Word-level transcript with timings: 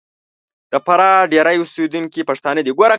د 0.71 0.73
فراه 0.85 1.29
ډېری 1.33 1.57
اوسېدونکي 1.61 2.21
پښتانه 2.29 2.61
دي. 2.65 2.71